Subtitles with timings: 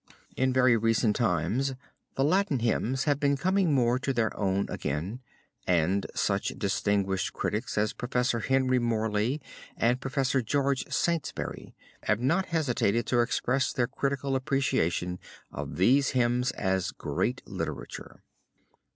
[0.35, 1.75] In very recent times
[2.15, 5.19] the Latin hymns have been coming more to their own again
[5.67, 8.45] and such distinguished critics as Prof.
[8.47, 9.43] Henry Morley,
[9.77, 10.43] and Prof.
[10.43, 11.75] George Saintsbury,
[12.05, 15.19] have not hesitated to express their critical appreciation
[15.51, 18.23] of these hymns as great literature.